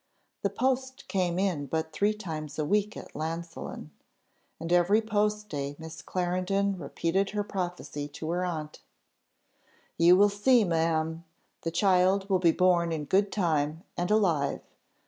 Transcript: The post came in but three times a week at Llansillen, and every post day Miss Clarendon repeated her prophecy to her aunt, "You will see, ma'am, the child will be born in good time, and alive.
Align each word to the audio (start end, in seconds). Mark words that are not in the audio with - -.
The 0.41 0.49
post 0.49 1.07
came 1.07 1.37
in 1.37 1.67
but 1.67 1.93
three 1.93 2.15
times 2.15 2.57
a 2.57 2.65
week 2.65 2.97
at 2.97 3.13
Llansillen, 3.15 3.91
and 4.59 4.73
every 4.73 4.99
post 4.99 5.47
day 5.47 5.75
Miss 5.77 6.01
Clarendon 6.01 6.79
repeated 6.79 7.29
her 7.29 7.43
prophecy 7.43 8.07
to 8.07 8.31
her 8.31 8.43
aunt, 8.43 8.81
"You 9.99 10.15
will 10.17 10.29
see, 10.29 10.63
ma'am, 10.63 11.23
the 11.61 11.69
child 11.69 12.31
will 12.31 12.39
be 12.39 12.51
born 12.51 12.91
in 12.91 13.05
good 13.05 13.31
time, 13.31 13.83
and 13.95 14.09
alive. 14.09 14.61